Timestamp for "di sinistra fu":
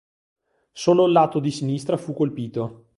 1.39-2.13